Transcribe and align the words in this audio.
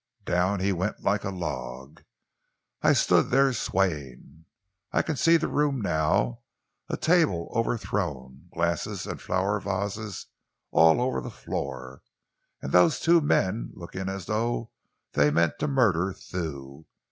Down 0.25 0.59
he 0.61 0.71
went 0.71 1.03
like 1.03 1.23
a 1.23 1.29
log. 1.29 2.01
I 2.81 2.91
stood 2.93 3.29
there 3.29 3.53
swaying. 3.53 4.45
I 4.91 5.03
can 5.03 5.15
see 5.15 5.37
the 5.37 5.47
room 5.47 5.79
now 5.79 6.39
a 6.89 6.97
table 6.97 7.51
overthrown, 7.55 8.49
glasses 8.51 9.05
and 9.05 9.21
flower 9.21 9.59
vases 9.59 10.25
all 10.71 10.99
over 11.01 11.21
the 11.21 11.29
floor, 11.29 12.01
and 12.63 12.71
those 12.71 12.99
two 12.99 13.21
men 13.21 13.69
looking 13.75 14.09
as 14.09 14.25
though 14.25 14.71
they 15.11 15.29
meant 15.29 15.59
to 15.59 15.67
murder 15.67 16.13
Thew. 16.13 16.87